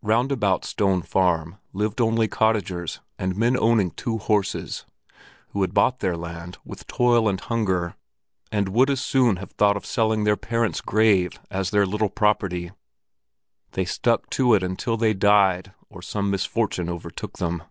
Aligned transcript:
Round 0.00 0.32
about 0.32 0.64
Stone 0.64 1.02
Farm 1.02 1.58
lived 1.74 2.00
only 2.00 2.28
cottagers 2.28 3.00
and 3.18 3.36
men 3.36 3.58
owning 3.58 3.90
two 3.90 4.16
horses, 4.16 4.86
who 5.50 5.60
had 5.60 5.74
bought 5.74 5.98
their 5.98 6.16
land 6.16 6.56
with 6.64 6.86
toil 6.86 7.28
and 7.28 7.38
hunger, 7.38 7.94
and 8.50 8.70
would 8.70 8.88
as 8.88 9.02
soon 9.02 9.36
have 9.36 9.50
thought 9.50 9.76
of 9.76 9.84
selling 9.84 10.24
their 10.24 10.38
parents' 10.38 10.80
grave 10.80 11.32
as 11.50 11.68
their 11.72 11.84
little 11.84 12.08
property; 12.08 12.70
they 13.72 13.84
stuck 13.84 14.30
to 14.30 14.54
it 14.54 14.62
until 14.62 14.96
they 14.96 15.12
died 15.12 15.74
or 15.90 16.00
some 16.00 16.30
misfortune 16.30 16.88
overtook 16.88 17.36
them. 17.36 17.62